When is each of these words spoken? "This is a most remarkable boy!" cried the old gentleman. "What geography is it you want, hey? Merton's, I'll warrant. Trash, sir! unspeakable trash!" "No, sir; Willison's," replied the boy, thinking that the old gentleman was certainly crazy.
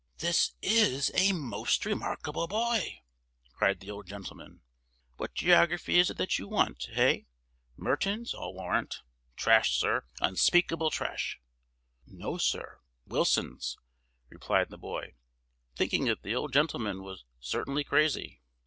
"This 0.17 0.55
is 0.63 1.11
a 1.13 1.31
most 1.31 1.85
remarkable 1.85 2.47
boy!" 2.47 3.03
cried 3.53 3.81
the 3.81 3.91
old 3.91 4.07
gentleman. 4.07 4.61
"What 5.17 5.35
geography 5.35 5.99
is 5.99 6.09
it 6.09 6.39
you 6.39 6.47
want, 6.47 6.87
hey? 6.93 7.27
Merton's, 7.77 8.33
I'll 8.33 8.51
warrant. 8.55 9.01
Trash, 9.35 9.75
sir! 9.77 10.05
unspeakable 10.19 10.89
trash!" 10.89 11.39
"No, 12.07 12.37
sir; 12.39 12.79
Willison's," 13.05 13.77
replied 14.29 14.69
the 14.71 14.79
boy, 14.79 15.13
thinking 15.75 16.05
that 16.05 16.23
the 16.23 16.33
old 16.33 16.51
gentleman 16.51 17.03
was 17.03 17.23
certainly 17.39 17.83
crazy. 17.83 18.41